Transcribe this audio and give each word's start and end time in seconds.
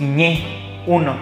Quiñé 0.00 0.82
1. 0.86 1.14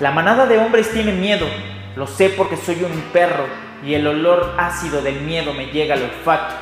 La 0.00 0.12
manada 0.12 0.46
de 0.46 0.56
hombres 0.56 0.90
tiene 0.90 1.12
miedo, 1.12 1.46
lo 1.94 2.06
sé 2.06 2.30
porque 2.30 2.56
soy 2.56 2.82
un 2.82 2.98
perro 3.12 3.44
y 3.84 3.92
el 3.92 4.06
olor 4.06 4.54
ácido 4.56 5.02
del 5.02 5.20
miedo 5.20 5.52
me 5.52 5.66
llega 5.66 5.94
al 5.94 6.04
olfato. 6.04 6.54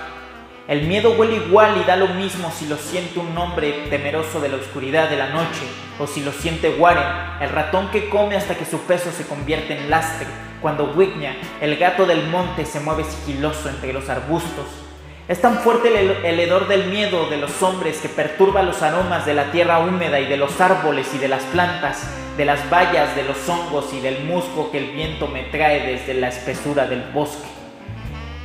El 0.66 0.88
miedo 0.88 1.12
huele 1.12 1.36
igual 1.36 1.80
y 1.80 1.84
da 1.84 1.94
lo 1.94 2.08
mismo 2.08 2.50
si 2.50 2.66
lo 2.66 2.76
siente 2.76 3.20
un 3.20 3.38
hombre 3.38 3.84
temeroso 3.88 4.40
de 4.40 4.48
la 4.48 4.56
oscuridad 4.56 5.08
de 5.08 5.18
la 5.18 5.28
noche 5.28 5.62
o 6.00 6.08
si 6.08 6.20
lo 6.24 6.32
siente 6.32 6.68
Warren, 6.68 7.06
el 7.40 7.50
ratón 7.50 7.92
que 7.92 8.08
come 8.08 8.34
hasta 8.34 8.56
que 8.56 8.64
su 8.64 8.80
peso 8.80 9.12
se 9.12 9.24
convierte 9.24 9.78
en 9.78 9.88
lastre, 9.88 10.26
cuando 10.60 10.94
Wigna, 10.96 11.36
el 11.60 11.76
gato 11.76 12.06
del 12.06 12.26
monte, 12.26 12.64
se 12.64 12.80
mueve 12.80 13.04
sigiloso 13.04 13.68
entre 13.68 13.92
los 13.92 14.08
arbustos. 14.08 14.85
Es 15.28 15.40
tan 15.40 15.58
fuerte 15.58 15.88
el, 15.88 16.38
hedor 16.38 16.68
del 16.68 16.84
miedo 16.84 17.28
de 17.28 17.36
los 17.36 17.60
hombres 17.60 17.98
que 17.98 18.08
perturba 18.08 18.62
los 18.62 18.80
aromas 18.82 19.26
de 19.26 19.34
la 19.34 19.50
tierra 19.50 19.80
húmeda 19.80 20.20
y 20.20 20.26
de 20.26 20.36
los 20.36 20.60
árboles 20.60 21.12
y 21.14 21.18
de 21.18 21.26
las 21.26 21.42
plantas, 21.42 22.08
de 22.36 22.44
las 22.44 22.70
bayas, 22.70 23.16
de 23.16 23.24
los 23.24 23.48
hongos 23.48 23.92
y 23.92 23.98
del 23.98 24.22
musgo 24.22 24.70
que 24.70 24.78
el 24.78 24.92
viento 24.92 25.26
me 25.26 25.42
trae 25.44 25.84
desde 25.84 26.14
la 26.14 26.28
espesura 26.28 26.86
del 26.86 27.02
bosque. 27.12 27.48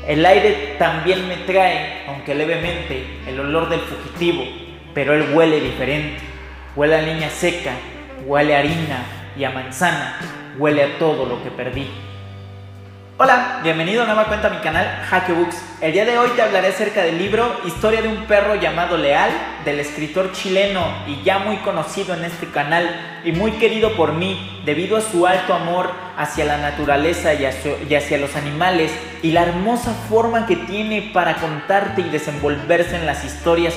El 0.07 0.25
aire 0.25 0.77
también 0.79 1.27
me 1.27 1.37
trae, 1.37 2.05
aunque 2.07 2.33
levemente, 2.33 3.05
el 3.27 3.39
olor 3.39 3.69
del 3.69 3.81
fugitivo, 3.81 4.43
pero 4.95 5.13
él 5.13 5.35
huele 5.35 5.59
diferente. 5.59 6.19
Huele 6.75 6.95
a 6.95 7.01
leña 7.03 7.29
seca, 7.29 7.73
huele 8.25 8.55
a 8.55 8.59
harina 8.59 9.05
y 9.37 9.43
a 9.43 9.51
manzana, 9.51 10.17
huele 10.57 10.83
a 10.83 10.97
todo 10.97 11.27
lo 11.27 11.43
que 11.43 11.51
perdí. 11.51 11.87
Hola, 13.19 13.59
bienvenido 13.61 14.01
a 14.01 14.07
nueva 14.07 14.25
cuenta 14.25 14.47
a 14.47 14.51
mi 14.51 14.57
canal 14.61 14.87
Hackebooks. 15.07 15.70
El 15.81 15.93
día 15.93 16.05
de 16.05 16.15
hoy 16.19 16.29
te 16.35 16.43
hablaré 16.43 16.67
acerca 16.67 17.01
del 17.01 17.17
libro 17.17 17.59
Historia 17.65 18.03
de 18.03 18.07
un 18.07 18.27
perro 18.27 18.53
llamado 18.53 18.97
Leal, 18.97 19.31
del 19.65 19.79
escritor 19.79 20.31
chileno 20.31 20.85
y 21.07 21.23
ya 21.23 21.39
muy 21.39 21.57
conocido 21.57 22.13
en 22.13 22.23
este 22.23 22.45
canal 22.45 23.21
y 23.25 23.31
muy 23.31 23.53
querido 23.53 23.95
por 23.95 24.13
mí 24.13 24.61
debido 24.63 24.95
a 24.95 25.01
su 25.01 25.25
alto 25.25 25.55
amor 25.55 25.89
hacia 26.17 26.45
la 26.45 26.57
naturaleza 26.57 27.33
y 27.33 27.45
hacia, 27.45 28.17
los 28.19 28.35
animales 28.35 28.91
y 29.23 29.31
la 29.31 29.41
hermosa 29.41 29.91
forma 30.07 30.45
que 30.45 30.55
tiene 30.55 31.09
para 31.15 31.37
contarte 31.37 32.01
y 32.01 32.09
desenvolverse 32.09 32.97
en 32.97 33.07
las 33.07 33.25
historias 33.25 33.73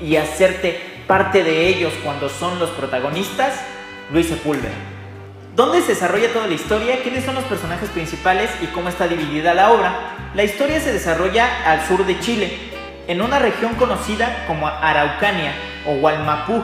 y 0.00 0.14
hacerte 0.14 0.80
parte 1.08 1.42
de 1.42 1.66
ellos 1.66 1.92
cuando 2.04 2.28
son 2.28 2.60
los 2.60 2.70
protagonistas, 2.70 3.60
Luis 4.12 4.28
Sepúlveda. 4.28 4.99
¿Dónde 5.60 5.82
se 5.82 5.88
desarrolla 5.88 6.32
toda 6.32 6.46
la 6.46 6.54
historia? 6.54 7.02
¿Quiénes 7.02 7.22
son 7.22 7.34
los 7.34 7.44
personajes 7.44 7.90
principales 7.90 8.48
y 8.62 8.66
cómo 8.68 8.88
está 8.88 9.06
dividida 9.06 9.52
la 9.52 9.72
obra? 9.72 9.92
La 10.34 10.42
historia 10.42 10.80
se 10.80 10.90
desarrolla 10.90 11.46
al 11.66 11.86
sur 11.86 12.06
de 12.06 12.18
Chile, 12.18 12.56
en 13.06 13.20
una 13.20 13.38
región 13.38 13.74
conocida 13.74 14.46
como 14.46 14.66
Araucania 14.66 15.52
o 15.86 15.96
Hualmapú, 15.96 16.62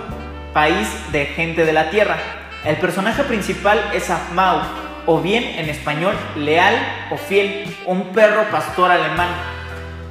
país 0.54 0.88
de 1.12 1.26
gente 1.26 1.66
de 1.66 1.74
la 1.74 1.90
tierra. 1.90 2.16
El 2.64 2.76
personaje 2.76 3.22
principal 3.24 3.78
es 3.92 4.08
Afmau, 4.08 4.62
o 5.04 5.20
bien 5.20 5.44
en 5.44 5.68
español 5.68 6.14
leal 6.34 6.74
o 7.10 7.18
fiel, 7.18 7.76
un 7.84 8.14
perro 8.14 8.44
pastor 8.50 8.90
alemán. 8.90 9.28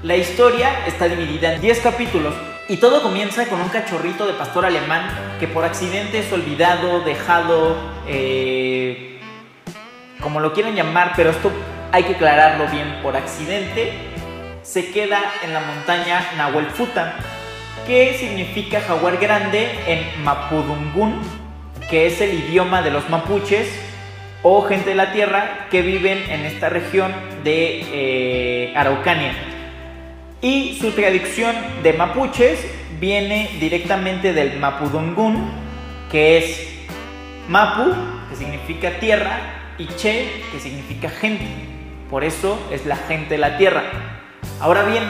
La 0.04 0.16
historia 0.16 0.86
está 0.86 1.08
dividida 1.08 1.56
en 1.56 1.62
10 1.62 1.80
capítulos 1.80 2.36
y 2.70 2.78
todo 2.78 3.02
comienza 3.02 3.48
con 3.48 3.62
un 3.62 3.70
cachorrito 3.70 4.28
de 4.28 4.34
pastor 4.34 4.64
alemán 4.64 5.10
que 5.40 5.48
por 5.48 5.66
accidente 5.66 6.20
es 6.20 6.32
olvidado, 6.32 7.00
dejado, 7.00 7.95
eh, 8.08 9.20
como 10.22 10.40
lo 10.40 10.54
quieran 10.54 10.76
llamar, 10.76 11.14
pero 11.16 11.30
esto 11.30 11.52
hay 11.92 12.04
que 12.04 12.16
aclararlo 12.16 12.68
bien, 12.68 13.00
por 13.02 13.16
accidente 13.16 13.94
se 14.66 14.92
queda 14.92 15.22
en 15.44 15.54
la 15.54 15.62
montaña 15.62 16.22
Nahuelfuta, 16.38 17.16
que 17.86 18.16
significa 18.18 18.82
jaguar 18.82 19.18
grande 19.18 19.70
en 19.86 20.24
Mapudungun, 20.24 21.22
que 21.90 22.08
es 22.08 22.20
el 22.20 22.34
idioma 22.34 22.82
de 22.82 22.90
los 22.90 23.08
mapuches 23.10 23.70
o 24.42 24.64
gente 24.64 24.90
de 24.90 24.96
la 24.96 25.14
tierra 25.14 25.68
que 25.70 25.84
viven 25.84 26.18
en 26.30 26.46
esta 26.46 26.70
región 26.70 27.14
de 27.44 27.86
eh, 27.94 28.74
Araucania. 28.76 29.34
Y 30.42 30.78
su 30.82 30.92
traducción 30.92 31.56
de 31.84 31.94
mapuches 31.94 32.60
viene 33.00 33.52
directamente 33.60 34.34
del 34.34 34.58
mapudungun, 34.60 35.52
que 36.12 36.38
es 36.40 36.75
mapu, 37.48 37.94
que 38.30 38.36
significa 38.36 39.00
tierra, 39.00 39.40
y 39.78 39.88
che, 39.88 40.44
que 40.52 40.60
significa 40.60 41.10
gente. 41.10 41.46
Por 42.10 42.24
eso 42.24 42.58
es 42.72 42.86
la 42.86 42.96
gente 42.96 43.36
de 43.36 43.38
la 43.38 43.58
tierra. 43.58 43.84
Ahora 44.60 44.84
bien, 44.84 45.04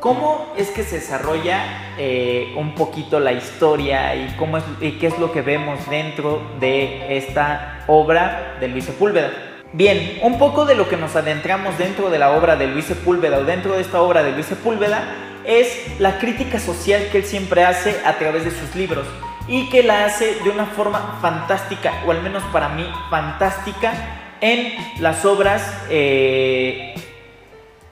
¿cómo 0.00 0.52
es 0.56 0.70
que 0.70 0.82
se 0.82 0.96
desarrolla 0.96 1.94
eh, 1.98 2.52
un 2.56 2.74
poquito 2.74 3.20
la 3.20 3.32
historia 3.32 4.14
y, 4.16 4.34
cómo 4.36 4.58
y 4.80 4.92
qué 4.92 5.06
es 5.06 5.18
lo 5.18 5.32
que 5.32 5.42
vemos 5.42 5.78
dentro 5.88 6.42
de 6.58 7.16
esta 7.16 7.84
obra 7.86 8.56
de 8.60 8.68
Luis 8.68 8.84
Sepúlveda? 8.84 9.30
Bien, 9.72 10.18
un 10.22 10.38
poco 10.38 10.64
de 10.64 10.74
lo 10.74 10.88
que 10.88 10.96
nos 10.96 11.16
adentramos 11.16 11.76
dentro 11.78 12.08
de 12.08 12.18
la 12.18 12.30
obra 12.32 12.56
de 12.56 12.68
Luis 12.68 12.86
Sepúlveda 12.86 13.38
o 13.38 13.44
dentro 13.44 13.74
de 13.74 13.82
esta 13.82 14.00
obra 14.00 14.22
de 14.22 14.32
Luis 14.32 14.46
Sepúlveda 14.46 15.04
es 15.44 16.00
la 16.00 16.18
crítica 16.18 16.58
social 16.58 17.08
que 17.10 17.18
él 17.18 17.24
siempre 17.24 17.64
hace 17.64 17.96
a 18.04 18.14
través 18.14 18.44
de 18.44 18.50
sus 18.50 18.74
libros 18.74 19.06
y 19.46 19.68
que 19.68 19.82
la 19.82 20.06
hace 20.06 20.36
de 20.42 20.50
una 20.50 20.66
forma 20.66 21.18
fantástica, 21.20 22.02
o 22.06 22.10
al 22.10 22.22
menos 22.22 22.42
para 22.44 22.68
mí 22.70 22.86
fantástica, 23.10 23.92
en 24.40 24.74
las 25.00 25.24
obras 25.24 25.84
eh, 25.88 26.94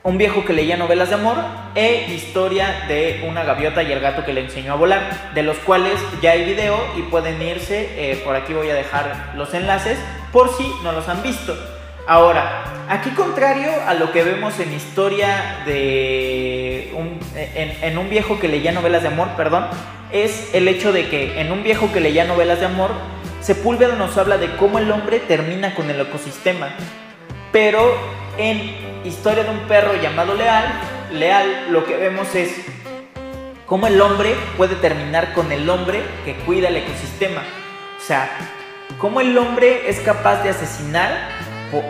Un 0.03 0.19
viejo 0.19 0.45
que 0.45 0.53
leía 0.53 0.77
novelas 0.77 1.11
de 1.11 1.15
amor 1.15 1.37
e 1.77 2.13
Historia 2.13 2.85
de 2.89 3.25
una 3.29 3.45
gaviota 3.45 3.85
y 3.85 3.93
el 3.93 4.01
gato 4.01 4.25
que 4.25 4.33
le 4.33 4.41
enseñó 4.41 4.73
a 4.73 4.77
volar, 4.77 5.33
de 5.33 5.45
los 5.45 5.57
cuales 5.59 5.95
ya 6.21 6.33
hay 6.33 6.45
video 6.45 6.77
y 6.97 7.03
pueden 7.03 7.41
irse, 7.41 7.89
eh, 7.97 8.21
por 8.25 8.35
aquí 8.35 8.53
voy 8.53 8.69
a 8.69 8.75
dejar 8.75 9.33
los 9.37 9.55
enlaces 9.55 9.99
por 10.33 10.55
si 10.57 10.67
no 10.83 10.91
los 10.91 11.09
han 11.09 11.23
visto. 11.23 11.57
Ahora, 12.07 12.65
aquí 12.89 13.11
contrario 13.11 13.71
a 13.87 13.95
lo 13.95 14.11
que 14.11 14.25
vemos 14.25 14.59
en 14.59 14.73
historia 14.73 15.63
de 15.65 16.93
un, 16.97 17.21
en, 17.35 17.97
un 17.97 18.11
viejo 18.11 18.41
que 18.41 18.49
leía 18.49 18.73
novelas 18.73 19.03
de 19.03 19.09
amor, 19.09 19.29
perdón, 19.37 19.67
es 20.11 20.53
el 20.53 20.67
hecho 20.67 20.93
de 20.93 21.09
que 21.09 21.41
en 21.41 21.53
un 21.53 21.63
viejo 21.63 21.93
que 21.93 22.01
leía 22.01 22.25
novelas 22.25 22.59
de 22.59 22.67
amor, 22.67 22.91
Sepúlveda 23.41 23.95
nos 23.95 24.19
habla 24.19 24.37
de 24.37 24.55
cómo 24.57 24.79
el 24.79 24.91
hombre 24.91 25.21
termina 25.21 25.75
con 25.75 25.91
el 25.91 26.01
ecosistema. 26.01 26.71
Pero 27.53 27.95
en 28.37 28.93
Historia 29.05 29.43
de 29.43 29.51
un 29.51 29.67
perro 29.67 30.01
llamado 30.01 30.35
Leal, 30.35 30.65
Leal 31.13 31.73
lo 31.73 31.85
que 31.85 31.97
vemos 31.97 32.37
es 32.37 32.55
cómo 33.67 33.89
el 33.89 34.01
hombre 34.01 34.37
puede 34.57 34.77
terminar 34.77 35.33
con 35.33 35.51
el 35.51 35.69
hombre 35.69 36.03
que 36.25 36.37
cuida 36.37 36.69
el 36.69 36.77
ecosistema. 36.77 37.43
O 37.99 38.01
sea, 38.01 38.31
cómo 38.99 39.21
el 39.21 39.37
hombre 39.37 39.91
es 39.91 39.99
capaz 40.01 40.45
de 40.45 40.51
asesinar 40.51 41.42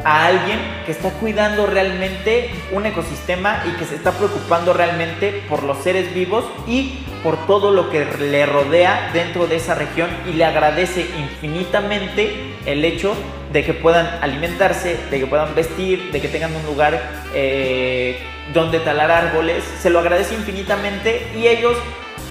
a 0.05 0.27
alguien 0.27 0.59
que 0.87 0.93
está 0.93 1.11
cuidando 1.11 1.67
realmente 1.67 2.51
un 2.73 2.87
ecosistema 2.87 3.63
y 3.67 3.77
que 3.79 3.85
se 3.85 3.97
está 3.97 4.13
preocupando 4.13 4.73
realmente 4.73 5.43
por 5.49 5.63
los 5.63 5.79
seres 5.79 6.15
vivos 6.15 6.45
y 6.67 7.05
por 7.23 7.47
todo 7.47 7.71
lo 7.71 7.91
que 7.91 8.05
le 8.05 8.47
rodea 8.47 9.11
dentro 9.13 9.47
de 9.47 9.57
esa 9.57 9.75
región 9.75 10.11
y 10.29 10.33
le 10.33 10.45
agradece 10.45 11.07
infinitamente 11.19 12.55
el 12.67 12.85
hecho 12.85 13.15
de 13.53 13.65
que 13.65 13.75
puedan 13.75 14.07
alimentarse, 14.23 14.99
de 15.11 15.19
que 15.19 15.27
puedan 15.27 15.55
vestir, 15.55 16.11
de 16.11 16.21
que 16.21 16.29
tengan 16.29 16.55
un 16.55 16.65
lugar 16.65 17.01
eh, 17.35 18.19
donde 18.53 18.81
talar 18.81 19.11
árboles, 19.11 19.63
se 19.81 19.91
lo 19.91 19.99
agradece 19.99 20.35
infinitamente 20.35 21.27
y 21.37 21.47
ellos 21.47 21.77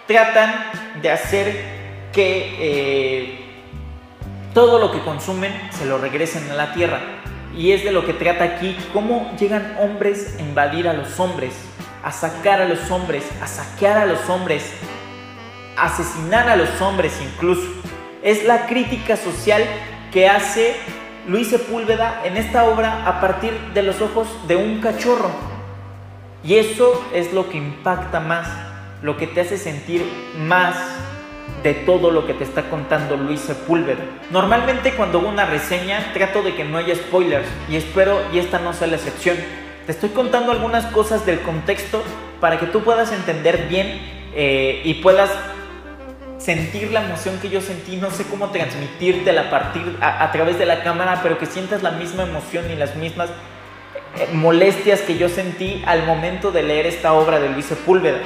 tratan 0.08 0.54
de 1.02 1.12
hacer 1.12 1.82
que 2.12 2.56
eh, 2.60 3.40
todo 4.54 4.80
lo 4.80 4.92
que 4.92 5.00
consumen 5.00 5.54
se 5.72 5.86
lo 5.86 5.98
regresen 5.98 6.50
a 6.52 6.56
la 6.56 6.74
tierra. 6.74 7.21
Y 7.56 7.74
es 7.74 7.84
de 7.84 7.92
lo 7.92 8.06
que 8.06 8.14
trata 8.14 8.44
aquí, 8.44 8.78
cómo 8.94 9.32
llegan 9.38 9.76
hombres 9.80 10.36
a 10.38 10.42
invadir 10.42 10.88
a 10.88 10.94
los 10.94 11.20
hombres, 11.20 11.54
a 12.04 12.12
sacar 12.12 12.62
a 12.62 12.66
los 12.66 12.90
hombres, 12.90 13.26
a 13.42 13.48
saquear 13.48 13.98
a 13.98 14.06
los 14.06 14.30
hombres, 14.30 14.72
a 15.78 15.86
asesinar 15.86 16.50
a 16.50 16.56
los 16.56 16.82
hombres 16.82 17.14
incluso. 17.22 17.68
Es 18.24 18.46
la 18.46 18.68
crítica 18.68 19.18
social 19.18 19.64
que 20.12 20.28
hace 20.28 20.76
Luis 21.28 21.50
Sepúlveda 21.50 22.22
en 22.24 22.38
esta 22.38 22.66
obra 22.66 23.06
a 23.06 23.20
partir 23.20 23.54
de 23.74 23.84
los 23.84 24.02
ojos 24.02 24.28
de 24.48 24.56
un 24.56 24.80
cachorro. 24.80 25.30
Y 26.44 26.56
eso 26.56 27.06
es 27.14 27.34
lo 27.34 27.50
que 27.50 27.58
impacta 27.58 28.20
más, 28.20 28.48
lo 29.02 29.18
que 29.18 29.28
te 29.28 29.42
hace 29.42 29.58
sentir 29.58 30.04
más 30.38 30.76
de 31.64 31.74
todo 31.74 32.12
lo 32.12 32.26
que 32.26 32.34
te 32.34 32.44
está 32.44 32.70
contando 32.70 33.18
Luis 33.18 33.42
Sepúlveda. 33.42 34.00
Normalmente 34.32 34.94
cuando 34.94 35.20
hago 35.20 35.30
una 35.30 35.46
reseña 35.46 36.12
trato 36.14 36.42
de 36.42 36.56
que 36.56 36.64
no 36.64 36.78
haya 36.78 36.96
spoilers 36.96 37.48
y 37.70 37.76
espero 37.76 38.22
y 38.34 38.40
esta 38.40 38.60
no 38.60 38.74
sea 38.74 38.88
la 38.88 38.96
excepción. 38.96 39.38
Te 39.86 39.92
estoy 39.92 40.10
contando 40.10 40.52
algunas 40.52 40.86
cosas 40.88 41.26
del 41.26 41.42
contexto 41.42 42.04
para 42.40 42.60
que 42.60 42.66
tú 42.68 42.84
puedas 42.84 43.12
entender 43.12 43.68
bien 43.68 44.00
eh, 44.34 44.82
y 44.84 44.96
puedas 44.96 45.30
sentir 46.38 46.92
la 46.92 47.04
emoción 47.04 47.38
que 47.40 47.50
yo 47.50 47.62
sentí, 47.62 47.98
no 47.98 48.10
sé 48.10 48.24
cómo 48.24 48.50
transmitirte 48.50 49.38
a, 49.38 49.50
partir, 49.52 49.98
a, 50.02 50.32
través 50.32 50.58
de 50.58 50.66
la 50.66 50.82
cámara, 50.82 51.20
pero 51.22 51.38
que 51.38 51.46
sientas 51.46 51.84
la 51.84 51.92
misma 51.92 52.24
emoción 52.24 52.66
y 52.72 52.76
las 52.76 52.96
mismas 52.96 53.30
eh, 54.18 54.28
molestias 54.34 55.02
que 55.02 55.18
yo 55.18 55.30
sentí 55.30 55.84
al 55.86 56.06
momento 56.06 56.52
de 56.52 56.64
leer 56.64 56.88
esta 56.88 57.14
obra 57.14 57.40
de 57.40 57.50
Luis 57.50 57.66
Sepúlveda. 57.66 58.18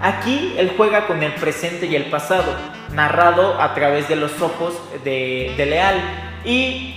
Aquí 0.00 0.54
él 0.58 0.72
juega 0.76 1.06
con 1.06 1.22
el 1.22 1.32
presente 1.34 1.86
y 1.86 1.96
el 1.96 2.06
pasado, 2.06 2.54
narrado 2.92 3.60
a 3.60 3.74
través 3.74 4.08
de 4.08 4.16
los 4.16 4.40
ojos 4.42 4.74
de, 5.04 5.54
Leal. 5.56 5.96
Y 6.44 6.94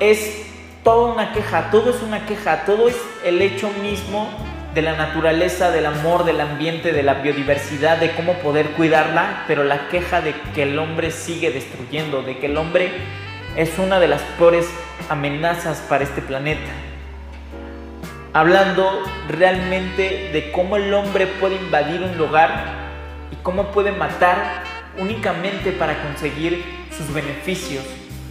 es 0.00 0.46
toda 0.82 1.12
una 1.12 1.32
queja, 1.32 1.70
todo 1.70 1.90
es 1.90 2.02
una 2.02 2.26
queja, 2.26 2.64
todo 2.64 2.88
es 2.88 2.96
el 3.24 3.40
hecho 3.40 3.70
mismo 3.80 4.28
de 4.74 4.82
la 4.82 4.96
naturaleza, 4.96 5.70
del 5.70 5.86
amor, 5.86 6.24
del 6.24 6.40
ambiente, 6.40 6.92
de 6.92 7.02
la 7.02 7.14
biodiversidad, 7.14 7.98
de 7.98 8.12
cómo 8.12 8.34
poder 8.34 8.70
cuidarla, 8.70 9.44
pero 9.46 9.64
la 9.64 9.88
queja 9.88 10.20
de 10.20 10.34
que 10.54 10.64
el 10.64 10.78
hombre 10.78 11.10
sigue 11.10 11.50
destruyendo, 11.50 12.22
de 12.22 12.38
que 12.38 12.46
el 12.46 12.56
hombre 12.56 12.90
es 13.56 13.78
una 13.78 14.00
de 14.00 14.08
las 14.08 14.22
peores 14.38 14.68
amenazas 15.08 15.78
para 15.88 16.04
este 16.04 16.22
planeta. 16.22 16.70
Hablando 18.34 19.02
realmente 19.28 20.30
de 20.32 20.52
cómo 20.52 20.76
el 20.76 20.94
hombre 20.94 21.26
puede 21.26 21.56
invadir 21.56 22.00
un 22.00 22.16
lugar 22.16 22.64
y 23.30 23.36
cómo 23.42 23.72
puede 23.72 23.92
matar 23.92 24.62
únicamente 24.98 25.70
para 25.72 26.02
conseguir 26.02 26.64
sus 26.96 27.12
beneficios. 27.12 27.84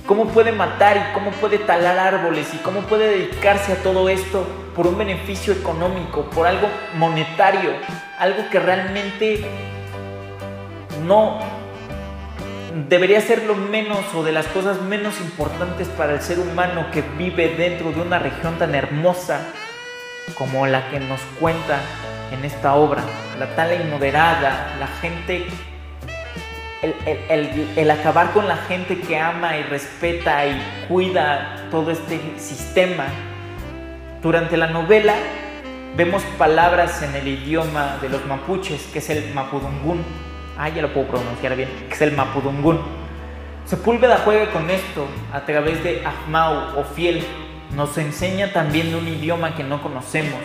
Cómo 0.08 0.26
puede 0.30 0.54
matar 0.54 0.98
y 0.98 1.14
cómo 1.14 1.30
puede 1.30 1.60
talar 1.60 2.00
árboles 2.00 2.52
y 2.52 2.58
cómo 2.58 2.82
puede 2.82 3.10
dedicarse 3.10 3.74
a 3.74 3.84
todo 3.84 4.10
esto 4.10 4.48
por 4.76 4.88
un 4.88 4.98
beneficio 4.98 5.54
económico, 5.54 6.24
por 6.32 6.48
algo 6.48 6.68
monetario, 6.96 7.70
algo 8.18 8.50
que 8.50 8.60
realmente 8.60 9.46
no 11.06 11.38
debería 12.90 13.22
ser 13.22 13.44
lo 13.44 13.54
menos 13.54 14.00
o 14.16 14.24
de 14.24 14.32
las 14.32 14.48
cosas 14.48 14.82
menos 14.82 15.22
importantes 15.22 15.88
para 15.90 16.14
el 16.14 16.22
ser 16.22 16.40
humano 16.40 16.88
que 16.92 17.04
vive 17.20 17.50
dentro 17.56 17.92
de 17.92 18.02
una 18.02 18.18
región 18.18 18.58
tan 18.58 18.74
hermosa 18.74 19.42
como 20.38 20.68
la 20.68 20.90
que 20.90 21.00
nos 21.00 21.22
cuenta 21.40 21.80
en 22.32 22.46
esta 22.46 22.76
obra, 22.76 23.04
la 23.40 23.56
tala 23.56 23.76
inmoderada, 23.76 24.76
la 24.80 24.88
gente 25.02 25.48
el, 26.82 27.92
acabar 27.92 28.32
con 28.32 28.48
la 28.48 28.58
gente 28.58 29.00
que 29.00 29.18
ama 29.18 29.58
y 29.58 29.64
respeta 29.64 30.46
y 30.48 30.60
cuida 30.88 31.68
todo 31.70 31.92
este 31.92 32.20
sistema. 32.38 33.06
Durante 34.22 34.58
la 34.58 34.68
novela 34.68 35.14
vemos 35.96 36.24
palabras 36.38 37.02
en 37.04 37.16
el 37.16 37.28
idioma 37.28 37.98
de 38.02 38.10
los 38.10 38.26
mapuches, 38.26 38.84
que 38.94 39.00
es 39.00 39.10
el 39.10 39.34
mapudungún. 39.34 40.04
Ah, 40.58 40.70
ya 40.70 40.82
lo 40.82 40.94
puedo 40.94 41.08
pronunciar 41.08 41.56
bien, 41.56 41.70
que 41.88 41.94
es 41.94 42.02
el 42.02 42.14
mapudungún. 42.14 42.80
Sepúlveda 43.66 44.22
juega 44.24 44.52
con 44.52 44.70
esto 44.70 45.08
a 45.32 45.42
través 45.42 45.84
de 45.84 46.04
Ahmau 46.06 46.80
o 46.80 46.84
Fiel. 46.84 47.24
Nos 47.76 47.98
enseña 47.98 48.52
también 48.52 48.92
de 48.92 48.98
un 48.98 49.08
idioma 49.08 49.56
que 49.56 49.64
no 49.64 49.82
conocemos. 49.82 50.40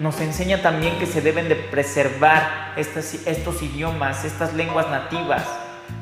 Nos 0.00 0.20
enseña 0.20 0.62
también 0.62 0.98
que 0.98 1.06
se 1.06 1.20
deben 1.20 1.48
de 1.48 1.54
preservar 1.54 2.74
estos 2.76 3.62
idiomas, 3.62 4.24
estas 4.24 4.52
lenguas 4.54 4.88
nativas 4.90 5.44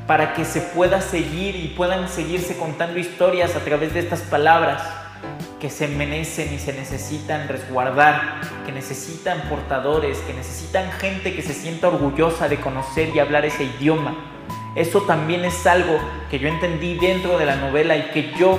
para 0.07 0.33
que 0.33 0.45
se 0.45 0.61
pueda 0.61 1.01
seguir 1.01 1.55
y 1.55 1.69
puedan 1.69 2.09
seguirse 2.09 2.57
contando 2.57 2.99
historias 2.99 3.55
a 3.57 3.61
través 3.61 3.93
de 3.93 4.01
estas 4.01 4.21
palabras 4.23 4.83
que 5.61 5.69
se 5.69 5.87
merecen 5.87 6.53
y 6.55 6.59
se 6.59 6.73
necesitan 6.73 7.47
resguardar, 7.47 8.41
que 8.65 8.73
necesitan 8.73 9.43
portadores, 9.51 10.19
que 10.21 10.33
necesitan 10.33 10.91
gente 10.93 11.35
que 11.35 11.43
se 11.43 11.53
sienta 11.53 11.89
orgullosa 11.89 12.49
de 12.49 12.59
conocer 12.59 13.11
y 13.15 13.19
hablar 13.19 13.45
ese 13.45 13.65
idioma. 13.65 14.17
Eso 14.75 15.03
también 15.03 15.45
es 15.45 15.67
algo 15.67 15.99
que 16.31 16.39
yo 16.39 16.49
entendí 16.49 16.97
dentro 16.97 17.37
de 17.39 17.45
la 17.45 17.57
novela 17.57 17.97
y 17.97 18.11
que 18.13 18.33
yo 18.39 18.59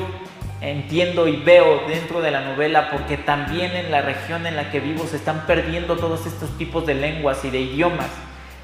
entiendo 0.62 1.28
y 1.28 1.38
veo 1.38 1.88
dentro 1.88 2.22
de 2.22 2.30
la 2.30 2.42
novela 2.42 2.92
porque 2.92 3.18
también 3.18 3.76
en 3.76 3.92
la 3.92 4.02
región 4.02 4.46
en 4.46 4.56
la 4.56 4.70
que 4.70 4.80
vivo 4.80 5.06
se 5.08 5.18
están 5.18 5.48
perdiendo 5.48 5.98
todos 5.98 6.28
estos 6.28 6.56
tipos 6.58 6.86
de 6.86 6.94
lenguas 6.94 7.44
y 7.44 7.50
de 7.50 7.60
idiomas. 7.60 8.10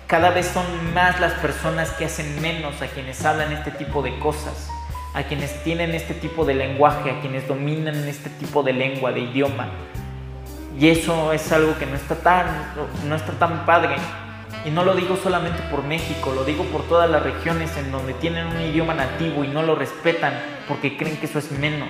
Cada 0.06 0.30
vez 0.30 0.46
son 0.46 0.64
más 0.94 1.20
las 1.20 1.34
personas 1.34 1.92
que 1.92 2.06
hacen 2.06 2.40
menos 2.40 2.82
a 2.82 2.88
quienes 2.88 3.26
hablan 3.26 3.52
este 3.52 3.72
tipo 3.72 4.04
de 4.04 4.18
cosas, 4.20 4.70
a 5.14 5.24
quienes 5.24 5.64
tienen 5.64 5.94
este 5.96 6.14
tipo 6.14 6.46
de 6.46 6.54
lenguaje, 6.54 7.12
a 7.12 7.20
quienes 7.20 7.48
dominan 7.48 7.96
este 8.08 8.30
tipo 8.30 8.64
de 8.64 8.74
lengua, 8.74 9.12
de 9.12 9.22
idioma. 9.22 9.68
Y 10.80 10.90
eso 10.90 11.34
es 11.34 11.52
algo 11.52 11.78
que 11.80 11.88
no 11.88 11.96
está 11.96 12.16
tan, 12.16 12.46
no 13.08 13.16
está 13.16 13.34
tan 13.34 13.66
padre. 13.66 13.96
Y 14.66 14.70
no 14.70 14.84
lo 14.84 14.96
digo 14.96 15.18
solamente 15.18 15.62
por 15.72 15.84
México, 15.84 16.32
lo 16.34 16.46
digo 16.46 16.64
por 16.66 16.84
todas 16.84 17.10
las 17.10 17.24
regiones 17.24 17.76
en 17.78 17.92
donde 17.92 18.14
tienen 18.14 18.48
un 18.48 18.62
idioma 18.62 18.94
nativo 18.94 19.44
y 19.44 19.48
no 19.48 19.64
lo 19.64 19.76
respetan 19.76 20.34
porque 20.68 20.98
creen 20.98 21.18
que 21.18 21.26
eso 21.26 21.40
es 21.40 21.52
menos. 21.52 21.90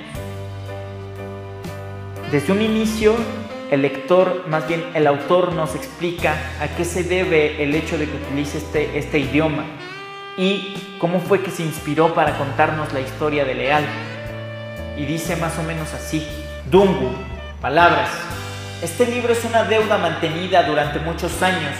Desde 2.31 2.51
un 2.51 2.61
inicio 2.61 3.15
el 3.71 3.81
lector, 3.81 4.45
más 4.47 4.67
bien 4.67 4.83
el 4.93 5.07
autor 5.07 5.53
nos 5.53 5.75
explica 5.75 6.35
a 6.61 6.67
qué 6.69 6.85
se 6.85 7.03
debe 7.03 7.61
el 7.63 7.75
hecho 7.75 7.97
de 7.97 8.05
que 8.05 8.15
utilice 8.15 8.59
este, 8.59 8.97
este 8.97 9.19
idioma 9.19 9.65
y 10.37 10.75
cómo 10.99 11.19
fue 11.19 11.41
que 11.41 11.51
se 11.51 11.63
inspiró 11.63 12.13
para 12.13 12.37
contarnos 12.37 12.93
la 12.93 13.01
historia 13.01 13.43
de 13.43 13.55
Leal. 13.55 13.85
Y 14.97 15.05
dice 15.05 15.35
más 15.35 15.57
o 15.59 15.63
menos 15.63 15.93
así, 15.93 16.25
Dungu, 16.71 17.11
palabras. 17.61 18.09
Este 18.81 19.05
libro 19.05 19.33
es 19.33 19.43
una 19.43 19.63
deuda 19.63 19.97
mantenida 19.97 20.63
durante 20.63 20.99
muchos 20.99 21.41
años. 21.41 21.73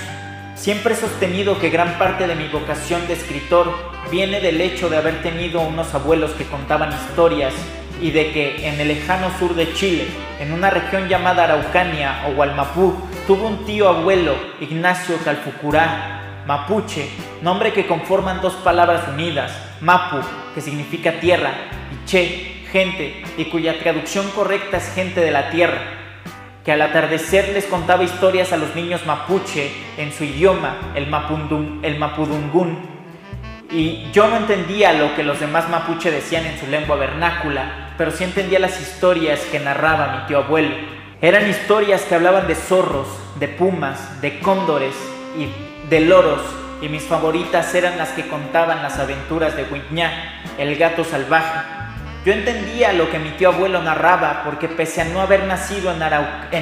Siempre 0.58 0.96
he 0.96 0.98
sostenido 0.98 1.60
que 1.60 1.70
gran 1.70 2.00
parte 2.00 2.26
de 2.26 2.34
mi 2.34 2.48
vocación 2.48 3.08
de 3.08 3.14
escritor 3.14 3.72
viene 4.10 4.42
del 4.42 4.60
hecho 4.60 4.90
de 4.90 4.98
haber 4.98 5.22
tenido 5.22 5.62
unos 5.62 5.94
abuelos 5.94 6.32
que 6.32 6.46
contaban 6.46 6.92
historias 6.92 7.54
y 8.02 8.10
de 8.10 8.32
que 8.32 8.68
en 8.68 8.82
el 8.82 8.88
lejano 8.88 9.30
sur 9.38 9.54
de 9.54 9.72
Chile, 9.74 10.08
en 10.40 10.52
una 10.52 10.72
región 10.72 11.08
llamada 11.08 11.44
Araucania 11.44 12.24
o 12.28 12.34
Gualmapú, 12.34 12.96
tuvo 13.28 13.48
un 13.48 13.66
tío 13.66 13.88
abuelo, 13.88 14.36
Ignacio 14.60 15.18
Calfucurá, 15.24 16.44
mapuche, 16.48 17.08
nombre 17.44 17.72
que 17.72 17.86
conforman 17.86 18.42
dos 18.42 18.54
palabras 18.56 19.08
unidas, 19.14 19.52
mapu, 19.80 20.18
que 20.56 20.62
significa 20.62 21.20
tierra, 21.20 21.52
y 21.94 22.06
che, 22.08 22.64
gente, 22.72 23.24
y 23.38 23.46
cuya 23.46 23.78
traducción 23.78 24.28
correcta 24.32 24.78
es 24.78 24.92
gente 24.96 25.22
de 25.22 25.32
la 25.32 25.52
tierra, 25.52 25.97
que 26.68 26.74
al 26.74 26.82
atardecer 26.82 27.54
les 27.54 27.64
contaba 27.64 28.04
historias 28.04 28.52
a 28.52 28.58
los 28.58 28.76
niños 28.76 29.06
mapuche 29.06 29.72
en 29.96 30.12
su 30.12 30.26
idioma, 30.26 30.92
el, 30.96 31.08
mapundum, 31.08 31.80
el 31.82 31.98
mapudungún, 31.98 32.78
y 33.72 34.12
yo 34.12 34.28
no 34.28 34.36
entendía 34.36 34.92
lo 34.92 35.16
que 35.16 35.24
los 35.24 35.40
demás 35.40 35.70
mapuche 35.70 36.12
decían 36.12 36.46
en 36.46 36.60
su 36.60 36.68
lengua 36.68 36.98
vernácula, 36.98 37.94
pero 37.98 38.12
sí 38.12 38.26
entendía 38.26 38.60
las 38.60 38.82
historias 38.82 39.40
que 39.50 39.62
narraba 39.62 40.18
mi 40.18 40.28
tío 40.28 40.40
abuelo. 40.40 40.76
Eran 41.22 41.50
historias 41.50 42.02
que 42.02 42.16
hablaban 42.16 42.50
de 42.50 42.56
zorros, 42.56 43.08
de 43.40 43.48
pumas, 43.48 44.20
de 44.20 44.38
cóndores 44.42 44.94
y 45.38 45.48
de 45.90 46.02
loros, 46.02 46.42
y 46.82 46.90
mis 46.90 47.04
favoritas 47.04 47.74
eran 47.76 47.98
las 47.98 48.10
que 48.10 48.28
contaban 48.28 48.84
las 48.84 49.00
aventuras 49.00 49.56
de 49.56 49.64
Huiñá, 49.72 50.44
el 50.58 50.76
gato 50.76 51.06
salvaje. 51.06 51.77
Yo 52.28 52.34
entendía 52.34 52.92
lo 52.92 53.10
que 53.10 53.20
mi 53.20 53.30
tío 53.30 53.48
abuelo 53.48 53.82
narraba 53.82 54.42
porque 54.44 54.68
pese 54.68 55.00
a 55.00 55.06
no 55.06 55.22
haber 55.22 55.46
nacido 55.46 55.94
en, 55.94 56.00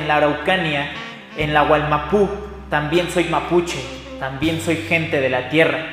la 0.07 0.15
Araucania, 0.15 0.91
en 1.37 1.55
la 1.55 1.63
Gualmapú, 1.63 2.29
también 2.69 3.09
soy 3.09 3.23
mapuche, 3.23 3.79
también 4.19 4.61
soy 4.61 4.75
gente 4.75 5.19
de 5.19 5.29
la 5.29 5.49
tierra. 5.49 5.87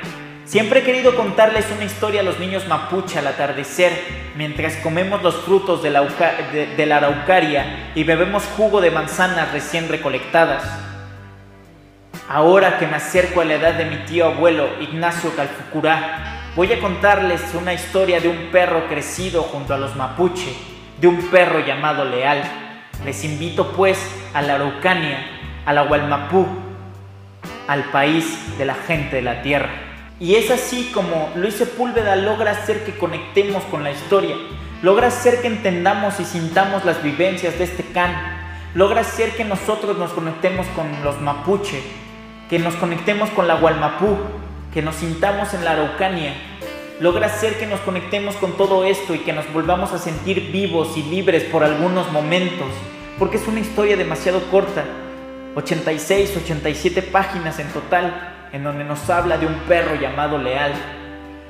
Siempre 0.45 0.81
he 0.81 0.83
querido 0.83 1.15
contarles 1.15 1.65
una 1.75 1.85
historia 1.85 2.21
a 2.21 2.23
los 2.23 2.37
niños 2.37 2.67
mapuche 2.67 3.17
al 3.17 3.25
atardecer, 3.25 3.91
mientras 4.37 4.75
comemos 4.75 5.23
los 5.23 5.37
frutos 5.37 5.81
de 5.81 5.89
la, 5.89 6.03
de, 6.03 6.85
la 6.85 6.97
araucaria 6.97 7.93
y 7.95 8.03
bebemos 8.03 8.43
jugo 8.55 8.79
de 8.79 8.91
manzanas 8.91 9.53
recién 9.53 9.89
recolectadas. 9.89 10.65
Ahora 12.29 12.77
que 12.77 12.85
me 12.85 12.97
acerco 12.97 13.41
a 13.41 13.45
la 13.45 13.55
edad 13.55 13.73
de 13.73 13.85
mi 13.85 13.97
tío 14.05 14.27
abuelo 14.27 14.69
Ignacio 14.79 15.35
Calfucurá, 15.35 16.42
voy 16.55 16.71
a 16.71 16.79
contarles 16.79 17.41
una 17.55 17.73
historia 17.73 18.19
de 18.19 18.27
un 18.27 18.49
perro 18.51 18.87
crecido 18.87 19.41
junto 19.43 19.73
a 19.73 19.77
los 19.77 19.95
mapuche, 19.95 20.53
de 21.01 21.07
un 21.07 21.29
perro 21.29 21.59
llamado 21.59 22.05
Leal. 22.05 22.43
Les 23.05 23.23
invito 23.23 23.71
pues 23.71 23.97
a 24.33 24.41
la 24.41 24.55
Araucania, 24.55 25.17
a 25.65 25.73
la 25.73 25.83
Gualmapú, 25.83 26.45
al 27.67 27.85
país 27.85 28.37
de 28.57 28.65
la 28.65 28.75
gente 28.75 29.15
de 29.15 29.21
la 29.23 29.41
tierra. 29.41 29.69
Y 30.19 30.35
es 30.35 30.51
así 30.51 30.91
como 30.93 31.31
Luis 31.35 31.55
Sepúlveda 31.55 32.15
logra 32.15 32.51
hacer 32.51 32.85
que 32.85 32.97
conectemos 32.97 33.63
con 33.63 33.83
la 33.83 33.91
historia, 33.91 34.35
logra 34.83 35.07
hacer 35.07 35.41
que 35.41 35.47
entendamos 35.47 36.19
y 36.19 36.25
sintamos 36.25 36.85
las 36.85 37.01
vivencias 37.01 37.57
de 37.57 37.63
este 37.63 37.83
can, 37.83 38.13
logra 38.75 39.01
hacer 39.01 39.31
que 39.31 39.43
nosotros 39.43 39.97
nos 39.97 40.11
conectemos 40.11 40.67
con 40.75 40.85
los 41.03 41.19
mapuche, 41.19 41.81
que 42.47 42.59
nos 42.59 42.75
conectemos 42.75 43.31
con 43.31 43.47
la 43.47 43.55
Gualmapú, 43.55 44.17
que 44.73 44.81
nos 44.81 44.95
sintamos 44.95 45.53
en 45.53 45.63
la 45.63 45.71
Araucania, 45.71 46.33
logra 46.99 47.27
hacer 47.27 47.57
que 47.57 47.67
nos 47.67 47.79
conectemos 47.81 48.35
con 48.35 48.57
todo 48.57 48.85
esto 48.85 49.13
y 49.13 49.19
que 49.19 49.33
nos 49.33 49.51
volvamos 49.53 49.91
a 49.91 49.99
sentir 49.99 50.51
vivos 50.51 50.97
y 50.97 51.03
libres 51.03 51.43
por 51.43 51.63
algunos 51.63 52.11
momentos, 52.11 52.67
porque 53.19 53.37
es 53.37 53.47
una 53.47 53.59
historia 53.59 53.95
demasiado 53.95 54.41
corta, 54.49 54.83
86, 55.55 56.37
87 56.43 57.03
páginas 57.03 57.59
en 57.59 57.67
total, 57.67 58.47
en 58.51 58.63
donde 58.63 58.83
nos 58.83 59.09
habla 59.09 59.37
de 59.37 59.45
un 59.45 59.55
perro 59.67 59.95
llamado 59.95 60.37
Leal. 60.37 60.73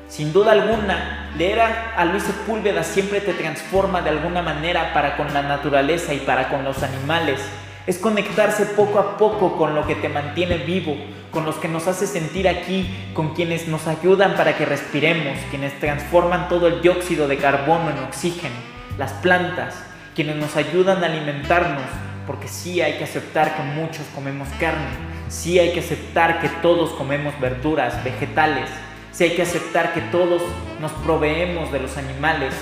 Sin 0.10 0.34
duda 0.34 0.52
alguna, 0.52 1.32
leer 1.38 1.62
a 1.62 2.06
Luis 2.06 2.24
Sepúlveda 2.24 2.84
siempre 2.84 3.22
te 3.22 3.34
transforma 3.34 4.02
de 4.02 4.10
alguna 4.10 4.42
manera 4.42 4.94
para 4.94 5.16
con 5.16 5.34
la 5.34 5.42
naturaleza 5.42 6.14
y 6.14 6.20
para 6.20 6.50
con 6.50 6.64
los 6.64 6.84
animales. 6.84 7.40
Es 7.86 7.98
conectarse 7.98 8.66
poco 8.66 9.00
a 9.00 9.18
poco 9.18 9.58
con 9.58 9.76
lo 9.76 9.86
que 9.86 9.96
te 9.96 10.10
mantiene 10.10 10.58
vivo, 10.58 10.96
con 11.32 11.46
los 11.46 11.56
que 11.56 11.68
nos 11.68 11.88
hace 11.88 12.08
sentir 12.08 12.48
aquí, 12.48 12.88
con 13.14 13.34
quienes 13.34 13.68
nos 13.68 13.88
ayudan 13.88 14.36
para 14.36 14.58
que 14.58 14.66
respiremos, 14.66 15.38
quienes 15.50 15.78
transforman 15.80 16.48
todo 16.48 16.68
el 16.68 16.82
dióxido 16.82 17.28
de 17.28 17.38
carbono 17.38 17.90
en 17.90 17.98
oxígeno, 18.00 18.56
las 18.98 19.12
plantas, 19.14 19.76
quienes 20.16 20.36
nos 20.38 20.56
ayudan 20.56 21.04
a 21.04 21.08
alimentarnos, 21.08 21.84
porque 22.26 22.48
sí 22.48 22.82
hay 22.82 22.94
que 22.94 23.04
aceptar 23.04 23.56
que 23.56 23.64
muchos 23.64 24.06
comemos 24.16 24.48
carne, 24.60 24.88
sí 25.28 25.60
hay 25.60 25.74
que 25.74 25.80
aceptar 25.80 26.40
que 26.40 26.50
todos 26.62 26.92
comemos 26.92 27.38
verduras, 27.42 28.02
vegetales, 28.04 28.70
sí 29.12 29.26
hay 29.26 29.32
que 29.32 29.42
aceptar 29.42 29.94
que 29.94 30.02
todos 30.02 30.42
nos 30.80 30.92
proveemos 30.92 31.72
de 31.72 31.80
los 31.80 31.98
animales, 31.98 32.54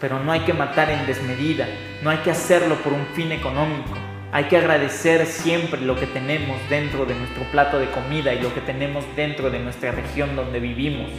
pero 0.00 0.18
no 0.18 0.32
hay 0.32 0.40
que 0.40 0.52
matar 0.52 0.90
en 0.90 1.06
desmedida, 1.06 1.68
no 2.02 2.10
hay 2.10 2.18
que 2.18 2.30
hacerlo 2.30 2.74
por 2.76 2.92
un 2.92 3.06
fin 3.14 3.30
económico. 3.30 4.05
Hay 4.32 4.44
que 4.44 4.56
agradecer 4.56 5.24
siempre 5.26 5.80
lo 5.80 5.96
que 5.96 6.06
tenemos 6.06 6.58
dentro 6.68 7.06
de 7.06 7.14
nuestro 7.14 7.44
plato 7.44 7.78
de 7.78 7.90
comida 7.90 8.34
y 8.34 8.40
lo 8.40 8.52
que 8.52 8.60
tenemos 8.60 9.04
dentro 9.14 9.50
de 9.50 9.60
nuestra 9.60 9.92
región 9.92 10.34
donde 10.34 10.60
vivimos. 10.60 11.10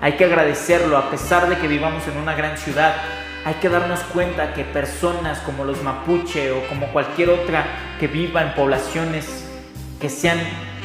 Hay 0.00 0.12
que 0.12 0.24
agradecerlo 0.24 0.96
a 0.96 1.10
pesar 1.10 1.48
de 1.48 1.56
que 1.56 1.68
vivamos 1.68 2.06
en 2.08 2.16
una 2.16 2.34
gran 2.34 2.58
ciudad. 2.58 2.96
Hay 3.44 3.54
que 3.54 3.68
darnos 3.68 4.00
cuenta 4.00 4.52
que 4.52 4.64
personas 4.64 5.38
como 5.40 5.64
los 5.64 5.82
mapuche 5.82 6.50
o 6.50 6.66
como 6.68 6.88
cualquier 6.88 7.30
otra 7.30 7.64
que 7.98 8.08
viva 8.08 8.42
en 8.42 8.54
poblaciones 8.54 9.46
que 10.00 10.10
sean 10.10 10.38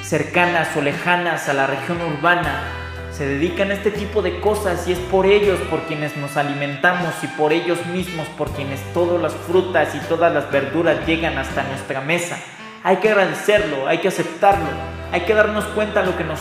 cercanas 0.04 0.70
o 0.78 0.82
lejanas 0.82 1.50
a 1.50 1.54
la 1.54 1.68
región 1.68 1.98
urbana 2.02 2.85
se 3.18 3.26
dedican 3.26 3.72
a 3.72 3.76
este 3.76 3.92
tipo 3.92 4.22
de 4.22 4.42
cosas 4.42 4.90
y 4.90 4.92
es 4.92 5.00
por 5.00 5.26
ellos 5.26 5.58
por 5.70 5.84
quienes 5.84 6.18
nos 6.18 6.36
alimentamos 6.36 7.14
y 7.24 7.28
por 7.28 7.54
ellos 7.54 7.86
mismos 7.86 8.28
por 8.38 8.52
quienes 8.52 8.82
todas 8.94 9.22
las 9.22 9.34
frutas 9.34 9.96
y 9.96 10.00
todas 10.10 10.34
las 10.34 10.52
verduras 10.52 11.06
llegan 11.08 11.38
hasta 11.38 11.64
nuestra 11.64 12.02
mesa. 12.02 12.38
Hay 12.84 12.98
que 12.98 13.10
agradecerlo, 13.10 13.88
hay 13.88 14.00
que 14.00 14.10
aceptarlo, 14.10 14.68
hay 15.14 15.22
que 15.22 15.34
darnos 15.34 15.64
cuenta 15.68 16.02
de 16.02 16.08
lo 16.08 16.18
que 16.18 16.26
nos 16.26 16.40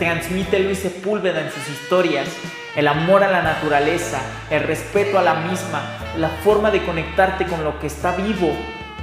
transmite 0.00 0.58
Luis 0.58 0.80
Sepúlveda 0.80 1.40
en 1.40 1.52
sus 1.52 1.68
historias, 1.68 2.28
el 2.74 2.88
amor 2.88 3.22
a 3.22 3.30
la 3.30 3.42
naturaleza, 3.42 4.20
el 4.50 4.64
respeto 4.64 5.20
a 5.20 5.22
la 5.22 5.34
misma, 5.34 5.82
la 6.18 6.30
forma 6.30 6.72
de 6.72 6.84
conectarte 6.84 7.46
con 7.46 7.62
lo 7.62 7.78
que 7.78 7.86
está 7.86 8.16
vivo 8.16 8.52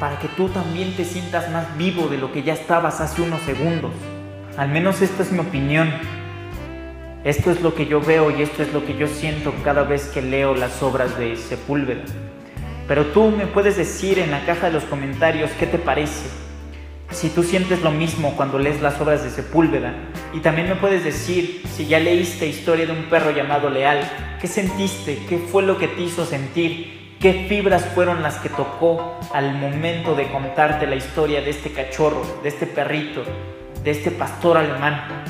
para 0.02 0.20
que 0.20 0.28
tú 0.28 0.50
también 0.50 0.94
te 0.98 1.06
sientas 1.06 1.50
más 1.50 1.78
vivo 1.78 2.10
de 2.10 2.18
lo 2.18 2.34
que 2.34 2.44
ya 2.44 2.54
estabas 2.54 3.00
hace 3.00 3.22
unos 3.22 3.42
segundos. 3.44 3.92
Al 4.58 4.68
menos 4.68 5.02
esta 5.02 5.24
es 5.24 5.32
mi 5.32 5.40
opinión. 5.40 6.19
Esto 7.26 7.52
es 7.52 7.60
lo 7.60 7.76
que 7.76 7.86
yo 7.86 8.00
veo 8.00 8.32
y 8.32 8.42
esto 8.42 8.64
es 8.64 8.72
lo 8.72 8.86
que 8.86 8.96
yo 8.96 9.06
siento 9.06 9.54
cada 9.62 9.84
vez 9.84 10.06
que 10.08 10.22
leo 10.22 10.56
las 10.56 10.82
obras 10.82 11.20
de 11.20 11.36
Sepúlveda. 11.36 12.04
Pero 12.88 13.08
tú 13.08 13.30
me 13.30 13.46
puedes 13.46 13.76
decir 13.76 14.20
en 14.20 14.32
la 14.32 14.46
caja 14.46 14.68
de 14.68 14.72
los 14.72 14.86
comentarios 14.86 15.52
qué 15.60 15.68
te 15.68 15.78
parece. 15.78 16.30
Si 17.12 17.28
tú 17.30 17.44
sientes 17.44 17.82
lo 17.82 17.92
mismo 17.92 18.38
cuando 18.38 18.58
lees 18.58 18.82
las 18.82 19.02
obras 19.02 19.22
de 19.22 19.32
Sepúlveda. 19.32 19.94
Y 20.34 20.40
también 20.40 20.70
me 20.70 20.76
puedes 20.76 21.04
decir 21.04 21.62
si 21.76 21.88
ya 21.88 22.00
leíste 22.00 22.48
Historia 22.48 22.86
de 22.86 22.94
un 22.94 23.10
perro 23.10 23.32
llamado 23.32 23.70
Leal. 23.70 24.00
¿Qué 24.40 24.48
sentiste? 24.48 25.20
¿Qué 25.28 25.40
fue 25.40 25.64
lo 25.64 25.78
que 25.78 25.90
te 25.90 26.02
hizo 26.02 26.26
sentir? 26.26 27.18
¿Qué 27.20 27.48
fibras 27.50 27.84
fueron 27.94 28.24
las 28.24 28.38
que 28.38 28.48
tocó 28.48 29.20
al 29.34 29.56
momento 29.56 30.16
de 30.16 30.32
contarte 30.32 30.88
la 30.88 30.96
historia 30.96 31.42
de 31.42 31.50
este 31.50 31.74
cachorro, 31.74 32.22
de 32.44 32.48
este 32.48 32.66
perrito, 32.66 33.24
de 33.84 33.92
este 33.92 34.10
pastor 34.10 34.58
alemán? 34.58 35.26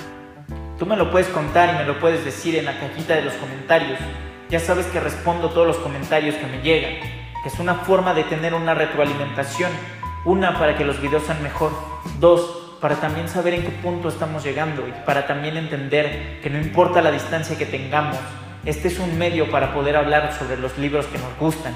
Tú 0.80 0.86
me 0.86 0.96
lo 0.96 1.12
puedes 1.12 1.28
contar 1.28 1.76
y 1.76 1.78
me 1.78 1.84
lo 1.84 2.00
puedes 2.00 2.24
decir 2.24 2.56
en 2.56 2.64
la 2.64 2.80
cajita 2.80 3.14
de 3.14 3.24
los 3.24 3.34
comentarios. 3.34 4.00
Ya 4.50 4.62
sabes 4.62 4.86
que 4.86 5.02
respondo 5.02 5.50
todos 5.50 5.68
los 5.68 5.78
comentarios 5.78 6.36
que 6.36 6.48
me 6.48 6.62
llegan, 6.62 6.94
que 7.44 7.50
es 7.50 7.60
una 7.60 7.76
forma 7.76 8.14
de 8.14 8.24
tener 8.24 8.54
una 8.54 8.74
retroalimentación. 8.74 9.72
Una, 10.24 10.58
para 10.58 10.78
que 10.78 10.86
los 10.86 11.02
videos 11.02 11.24
sean 11.24 11.44
mejor. 11.44 11.74
Dos, 12.22 12.78
para 12.80 12.96
también 12.96 13.28
saber 13.28 13.56
en 13.56 13.64
qué 13.64 13.72
punto 13.72 14.08
estamos 14.08 14.46
llegando 14.46 14.88
y 14.88 14.94
para 15.06 15.28
también 15.28 15.58
entender 15.58 16.40
que 16.42 16.50
no 16.50 16.58
importa 16.58 17.02
la 17.02 17.12
distancia 17.12 17.58
que 17.58 17.66
tengamos, 17.66 18.18
este 18.64 18.88
es 18.88 19.00
un 19.00 19.18
medio 19.18 19.52
para 19.52 19.74
poder 19.74 19.98
hablar 19.98 20.32
sobre 20.32 20.56
los 20.56 20.78
libros 20.78 21.08
que 21.08 21.18
nos 21.18 21.38
gustan. 21.38 21.74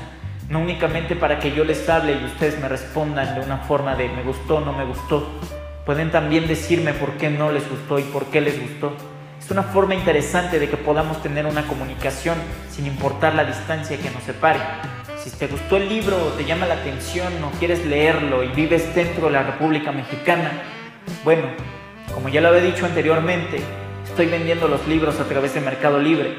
No 0.48 0.60
únicamente 0.60 1.17
para 1.17 1.39
que 1.39 1.51
yo 1.51 1.65
les 1.65 1.89
hable 1.89 2.13
y 2.13 2.24
ustedes 2.24 2.57
me 2.57 2.69
respondan 2.69 3.36
de 3.36 3.41
una 3.41 3.57
forma 3.57 3.95
de 3.95 4.07
me 4.07 4.24
gustó, 4.24 4.62
no 4.62 4.72
me 4.72 4.86
gustó, 4.86 5.29
Pueden 5.85 6.11
también 6.11 6.47
decirme 6.47 6.93
por 6.93 7.17
qué 7.17 7.29
no 7.29 7.51
les 7.51 7.69
gustó 7.69 7.99
y 7.99 8.03
por 8.03 8.27
qué 8.27 8.39
les 8.39 8.57
gustó. 8.59 8.95
Es 9.37 9.51
una 9.51 9.63
forma 9.63 9.95
interesante 9.95 10.57
de 10.57 10.69
que 10.69 10.77
podamos 10.77 11.21
tener 11.21 11.45
una 11.45 11.67
comunicación 11.67 12.37
sin 12.69 12.85
importar 12.85 13.35
la 13.35 13.43
distancia 13.43 13.97
que 13.97 14.09
nos 14.09 14.23
separe. 14.23 14.59
Si 15.21 15.29
te 15.31 15.47
gustó 15.47 15.75
el 15.75 15.89
libro 15.89 16.15
o 16.15 16.29
te 16.37 16.45
llama 16.45 16.67
la 16.67 16.75
atención 16.75 17.33
o 17.43 17.51
quieres 17.59 17.85
leerlo 17.85 18.45
y 18.45 18.47
vives 18.47 18.95
dentro 18.95 19.25
de 19.25 19.33
la 19.33 19.43
República 19.43 19.91
Mexicana, 19.91 20.51
bueno, 21.25 21.47
como 22.13 22.29
ya 22.29 22.39
lo 22.39 22.47
había 22.47 22.61
dicho 22.61 22.85
anteriormente, 22.85 23.57
estoy 24.05 24.27
vendiendo 24.27 24.69
los 24.69 24.87
libros 24.87 25.19
a 25.19 25.25
través 25.25 25.53
de 25.53 25.59
Mercado 25.59 25.99
Libre, 25.99 26.35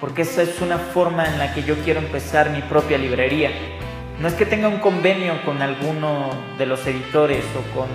porque 0.00 0.22
esa 0.22 0.40
es 0.40 0.62
una 0.62 0.78
forma 0.78 1.26
en 1.26 1.38
la 1.38 1.52
que 1.52 1.62
yo 1.64 1.74
quiero 1.84 2.00
empezar 2.00 2.48
mi 2.48 2.62
propia 2.62 2.96
librería. 2.96 3.50
No 4.22 4.28
es 4.28 4.32
que 4.32 4.46
tenga 4.46 4.68
un 4.68 4.78
convenio 4.78 5.34
con 5.44 5.60
alguno 5.60 6.30
de 6.56 6.64
los 6.64 6.86
editores 6.86 7.44
o 7.54 7.78
con 7.78 7.88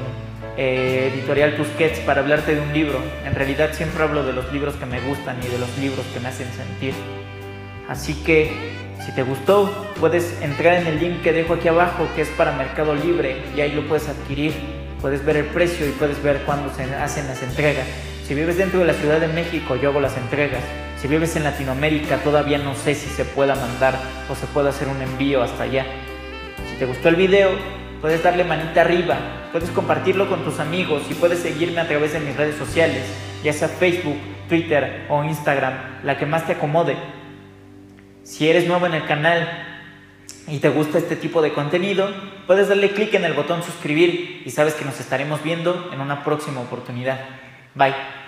eh, 0.57 1.11
editorial 1.13 1.55
Tusquets 1.55 1.99
para 2.01 2.21
hablarte 2.21 2.55
de 2.55 2.61
un 2.61 2.73
libro. 2.73 2.99
En 3.25 3.35
realidad 3.35 3.71
siempre 3.73 4.03
hablo 4.03 4.23
de 4.23 4.33
los 4.33 4.51
libros 4.51 4.75
que 4.75 4.85
me 4.85 4.99
gustan 5.01 5.37
y 5.43 5.47
de 5.47 5.57
los 5.57 5.77
libros 5.77 6.05
que 6.13 6.19
me 6.19 6.29
hacen 6.29 6.47
sentir. 6.53 6.93
Así 7.87 8.13
que 8.23 8.51
si 9.05 9.11
te 9.13 9.23
gustó, 9.23 9.87
puedes 9.99 10.39
entrar 10.41 10.75
en 10.75 10.87
el 10.87 10.99
link 10.99 11.21
que 11.21 11.33
dejo 11.33 11.55
aquí 11.55 11.67
abajo, 11.67 12.07
que 12.15 12.21
es 12.21 12.29
para 12.29 12.51
Mercado 12.51 12.93
Libre, 12.93 13.37
y 13.55 13.61
ahí 13.61 13.71
lo 13.71 13.87
puedes 13.87 14.07
adquirir. 14.07 14.53
Puedes 15.01 15.25
ver 15.25 15.37
el 15.37 15.45
precio 15.45 15.87
y 15.87 15.91
puedes 15.91 16.21
ver 16.21 16.43
cuándo 16.45 16.71
se 16.73 16.83
hacen 16.95 17.27
las 17.27 17.41
entregas. 17.41 17.87
Si 18.27 18.35
vives 18.35 18.57
dentro 18.57 18.79
de 18.79 18.85
la 18.85 18.93
Ciudad 18.93 19.19
de 19.19 19.27
México, 19.27 19.75
yo 19.75 19.89
hago 19.89 19.99
las 19.99 20.15
entregas. 20.15 20.61
Si 21.01 21.07
vives 21.07 21.35
en 21.35 21.43
Latinoamérica, 21.43 22.17
todavía 22.17 22.59
no 22.59 22.75
sé 22.75 22.93
si 22.93 23.09
se 23.09 23.25
pueda 23.25 23.55
mandar 23.55 23.95
o 24.29 24.35
se 24.35 24.45
puede 24.45 24.69
hacer 24.69 24.87
un 24.87 25.01
envío 25.01 25.41
hasta 25.41 25.63
allá. 25.63 25.85
Si 26.69 26.75
te 26.75 26.85
gustó 26.85 27.09
el 27.09 27.15
video, 27.15 27.49
puedes 28.01 28.23
darle 28.23 28.43
manita 28.43 28.81
arriba, 28.81 29.17
puedes 29.51 29.69
compartirlo 29.69 30.27
con 30.27 30.43
tus 30.43 30.59
amigos 30.59 31.03
y 31.09 31.13
puedes 31.13 31.39
seguirme 31.39 31.79
a 31.79 31.87
través 31.87 32.13
de 32.13 32.19
mis 32.19 32.35
redes 32.35 32.55
sociales, 32.55 33.05
ya 33.43 33.53
sea 33.53 33.67
Facebook, 33.67 34.17
Twitter 34.49 35.05
o 35.09 35.23
Instagram, 35.23 35.73
la 36.03 36.17
que 36.17 36.25
más 36.25 36.45
te 36.45 36.53
acomode. 36.53 36.97
Si 38.23 38.49
eres 38.49 38.67
nuevo 38.67 38.85
en 38.87 38.95
el 38.95 39.05
canal 39.05 39.47
y 40.47 40.57
te 40.57 40.69
gusta 40.69 40.97
este 40.97 41.15
tipo 41.15 41.41
de 41.41 41.53
contenido, 41.53 42.09
puedes 42.47 42.67
darle 42.67 42.91
clic 42.91 43.13
en 43.13 43.25
el 43.25 43.33
botón 43.33 43.63
suscribir 43.63 44.41
y 44.45 44.49
sabes 44.49 44.73
que 44.73 44.85
nos 44.85 44.99
estaremos 44.99 45.43
viendo 45.43 45.89
en 45.93 46.01
una 46.01 46.23
próxima 46.23 46.61
oportunidad. 46.61 47.19
Bye. 47.75 48.20